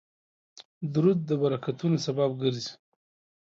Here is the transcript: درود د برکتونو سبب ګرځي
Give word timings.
درود 0.93 1.19
د 1.29 1.31
برکتونو 1.41 1.95
سبب 2.05 2.29
ګرځي 2.41 2.71